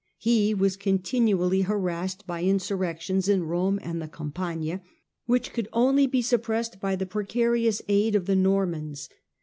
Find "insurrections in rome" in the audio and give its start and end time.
2.41-3.79